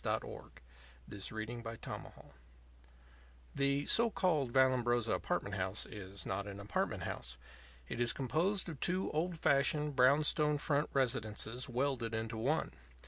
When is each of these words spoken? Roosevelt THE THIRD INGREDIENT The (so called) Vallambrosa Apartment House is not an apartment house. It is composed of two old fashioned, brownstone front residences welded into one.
Roosevelt 0.03 0.51
THE 1.07 1.19
THIRD 1.19 1.49
INGREDIENT 1.51 2.05
The 3.53 3.85
(so 3.85 4.09
called) 4.09 4.51
Vallambrosa 4.51 5.13
Apartment 5.13 5.53
House 5.53 5.85
is 5.85 6.25
not 6.25 6.47
an 6.47 6.59
apartment 6.59 7.03
house. 7.03 7.37
It 7.87 7.99
is 7.99 8.11
composed 8.11 8.67
of 8.67 8.79
two 8.79 9.11
old 9.11 9.37
fashioned, 9.37 9.95
brownstone 9.95 10.57
front 10.57 10.89
residences 10.91 11.69
welded 11.69 12.15
into 12.15 12.37
one. 12.37 12.71